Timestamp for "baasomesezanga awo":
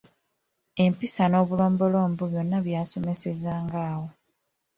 2.65-4.07